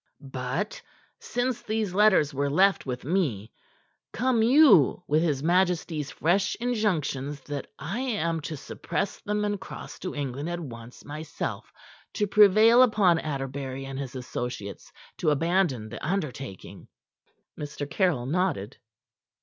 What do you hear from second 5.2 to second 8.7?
his majesty's fresh injunctions that I am to